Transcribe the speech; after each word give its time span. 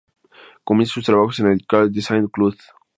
Comienza 0.63 0.95
sus 0.95 1.05
trabajos 1.05 1.39
en 1.41 1.45
el 1.49 1.59
Château 1.59 1.87
de 1.87 2.01
Saint-Cloud. 2.01 2.55